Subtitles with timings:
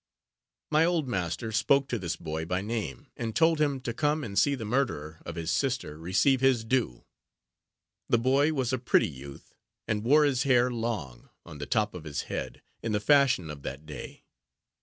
[0.71, 4.35] My old master spoke to this boy by name, and told him to come and
[4.35, 7.05] see the murderer of his sister receive his due.
[8.09, 9.53] The boy was a pretty youth,
[9.87, 13.61] and wore his hair long, on the top of his head, in the fashion of
[13.61, 14.25] that day.